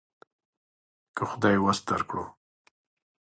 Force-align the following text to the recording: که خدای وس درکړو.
که 1.15 1.23
خدای 1.29 1.57
وس 1.61 1.79
درکړو. 1.89 2.25